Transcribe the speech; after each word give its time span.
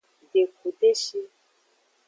Deku 0.31 0.67
deshi. 0.79 1.19